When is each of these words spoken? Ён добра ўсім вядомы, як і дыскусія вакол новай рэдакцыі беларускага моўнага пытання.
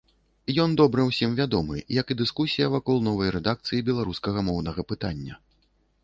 Ён 0.61 0.71
добра 0.81 1.01
ўсім 1.09 1.33
вядомы, 1.39 1.75
як 1.97 2.13
і 2.15 2.15
дыскусія 2.21 2.67
вакол 2.75 2.97
новай 3.07 3.29
рэдакцыі 3.35 3.83
беларускага 3.91 4.39
моўнага 4.47 4.81
пытання. 4.93 5.37